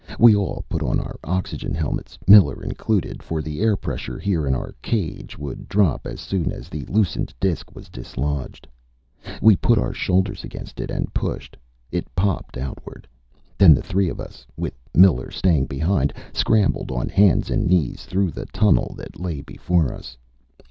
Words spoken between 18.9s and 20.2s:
that lay before us.